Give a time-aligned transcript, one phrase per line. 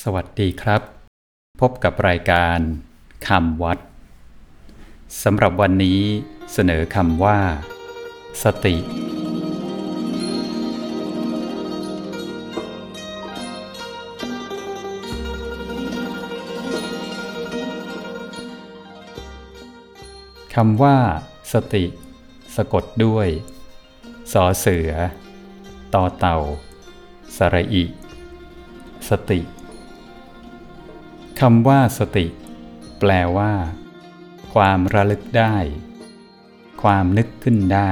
[0.00, 0.82] สวัสดีครับ
[1.60, 2.58] พบกับรายการ
[3.28, 3.78] คำวัด
[5.22, 6.00] สำหรับวันนี้
[6.52, 7.38] เสนอคำว่า
[8.42, 8.76] สติ
[20.54, 20.96] คำว่า
[21.52, 21.84] สติ
[22.56, 23.28] สะกดด้วย
[24.32, 24.90] สอเสือ
[25.94, 26.38] ตอเต่า
[27.36, 27.84] สระอิ
[29.10, 29.40] สติ
[31.42, 32.26] คำว่าสติ
[32.98, 33.52] แปลว่า
[34.54, 35.56] ความระลึกได้
[36.82, 37.90] ความนึกขึ้นได้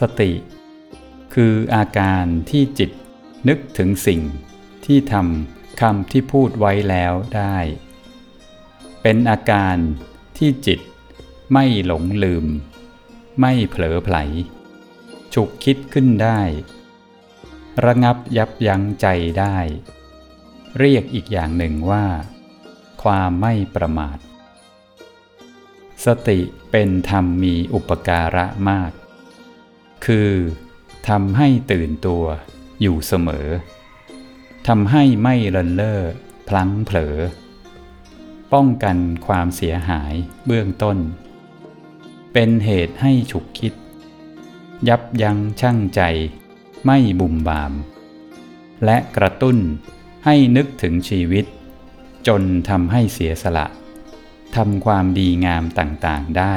[0.00, 0.32] สติ
[1.34, 2.90] คืออาการที่จิต
[3.48, 4.20] นึกถึงสิ่ง
[4.84, 7.56] ที่ทำคำที่พูดไว้แล้วได้
[9.02, 9.76] เป็นอาการ
[10.38, 10.80] ที่จิต
[11.52, 12.46] ไม่หลงลืม
[13.40, 14.16] ไม่เผลอไผล
[15.34, 16.40] ฉุกคิดขึ้นได้
[17.84, 19.06] ระงับยับยั้งใจ
[19.40, 19.56] ได้
[20.78, 22.06] เรียกอีกอย่างหนึ่งว่า
[23.02, 24.18] ความไม่ประมาท
[26.04, 26.40] สติ
[26.70, 28.92] เป็นธรรมมีอุปการะมาก
[30.06, 30.30] คือ
[31.08, 32.24] ทำให้ตื่นตัว
[32.80, 33.48] อยู่เสมอ
[34.66, 36.00] ทำให้ไม่เลินเล่อ
[36.48, 37.16] พลั้งเผลอ
[38.52, 38.96] ป้องกัน
[39.26, 40.14] ความเสียหาย
[40.46, 40.98] เบื้องต้น
[42.32, 43.74] เป็นเหตุให้ฉุกคิด
[44.88, 46.00] ยับยั้งชั่งใจ
[46.84, 47.72] ไม่บุ่มบาม
[48.84, 49.58] และกระตุ้น
[50.24, 51.44] ให้นึกถึงชีวิต
[52.26, 53.66] จนทำให้เสียสละ
[54.56, 56.56] ทำความดีงามต่างๆได้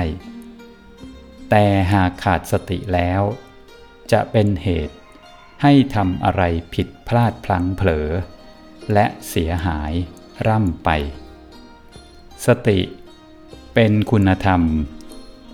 [1.50, 3.22] แต่หากขาดสติแล้ว
[4.12, 4.96] จะเป็นเหตุ
[5.62, 8.10] ให้ทำอะไรผิดพลาดพลั้งเผลอ
[8.94, 9.94] และเสียหาย
[10.48, 10.90] ร่ำไป
[12.46, 12.80] สติ
[13.74, 14.62] เป็นคุณธรรม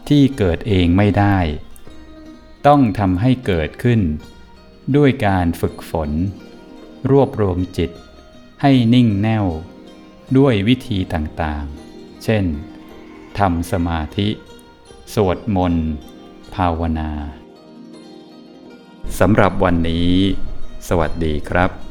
[0.09, 1.37] ที่เกิดเองไม่ได้
[2.67, 4.01] ต้องทำให้เกิดขึ้น
[4.95, 6.11] ด้วยการฝึกฝน
[7.11, 7.91] รวบรวมจิต
[8.61, 9.45] ให้นิ่งแน่ว
[10.37, 12.45] ด้วยวิธีต่างๆ เช่น
[13.39, 14.29] ทำสมาธิ
[15.13, 15.89] สวดมนต์
[16.55, 17.11] ภาวนา
[19.19, 20.11] สำหรับวันนี้
[20.87, 21.88] สวัสดีครับ